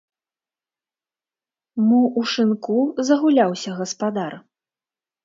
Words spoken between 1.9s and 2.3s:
ў